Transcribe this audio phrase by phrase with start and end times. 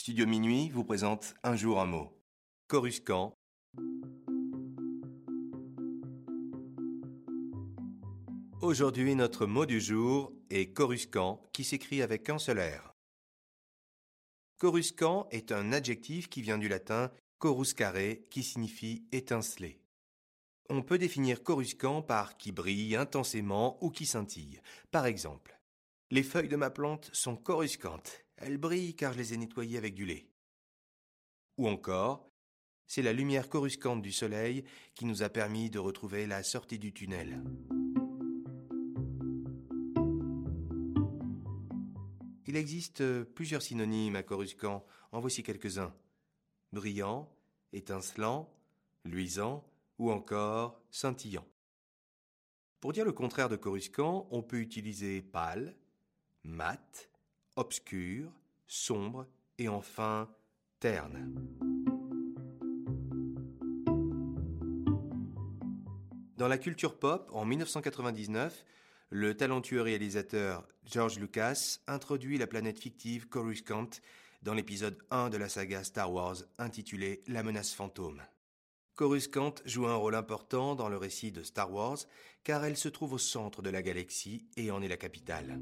[0.00, 2.10] Studio Minuit vous présente Un jour un mot.
[2.68, 3.34] Coruscant.
[8.62, 12.94] Aujourd'hui, notre mot du jour est coruscant qui s'écrit avec un seul R.
[14.56, 19.82] Coruscant est un adjectif qui vient du latin coruscare qui signifie étinceler.
[20.70, 24.62] On peut définir coruscant par qui brille intensément ou qui scintille.
[24.90, 25.60] Par exemple,
[26.10, 28.24] les feuilles de ma plante sont coruscantes.
[28.40, 30.26] Elles brillent car je les ai nettoyées avec du lait.
[31.58, 32.30] Ou encore,
[32.86, 36.92] c'est la lumière coruscante du soleil qui nous a permis de retrouver la sortie du
[36.92, 37.42] tunnel.
[42.46, 45.94] Il existe plusieurs synonymes à coruscant, en voici quelques-uns.
[46.72, 47.32] Brillant,
[47.72, 48.52] étincelant,
[49.04, 49.64] luisant
[49.98, 51.46] ou encore scintillant.
[52.80, 55.76] Pour dire le contraire de coruscant, on peut utiliser pâle,
[56.42, 57.10] mat,
[57.56, 58.30] obscur,
[58.66, 59.26] sombre
[59.58, 60.28] et enfin
[60.78, 61.32] terne.
[66.36, 68.64] Dans la culture pop, en 1999,
[69.10, 73.90] le talentueux réalisateur George Lucas introduit la planète fictive Coruscant
[74.42, 78.22] dans l'épisode 1 de la saga Star Wars intitulé La menace fantôme.
[78.94, 81.98] Coruscant joue un rôle important dans le récit de Star Wars
[82.44, 85.60] car elle se trouve au centre de la galaxie et en est la capitale.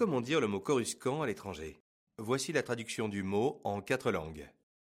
[0.00, 1.78] Comment dire le mot coruscant à l'étranger?
[2.16, 4.48] Voici la traduction du mot en quatre langues.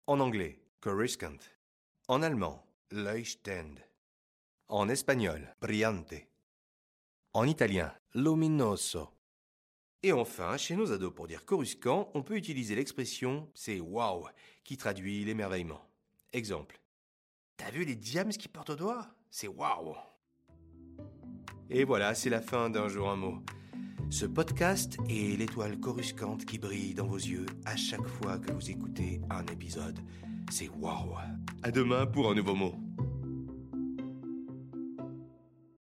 [0.07, 1.35] En anglais, coruscant.
[2.07, 3.75] En allemand, leuchtend.
[4.69, 6.13] En espagnol, brillante.
[7.33, 9.09] En italien, luminoso.
[10.03, 14.29] Et enfin, chez nos ados, pour dire coruscant, on peut utiliser l'expression c'est wow,
[14.63, 15.85] qui traduit l'émerveillement.
[16.31, 16.79] Exemple.
[17.57, 19.09] T'as vu les diams qui portent au doigt?
[19.29, 19.97] C'est wow.
[21.69, 23.43] Et voilà, c'est la fin d'un jour un mot.
[24.13, 28.69] Ce podcast est l'étoile coruscante qui brille dans vos yeux à chaque fois que vous
[28.69, 29.97] écoutez un épisode.
[30.51, 31.15] C'est waouh.
[31.63, 32.75] À demain pour un nouveau mot.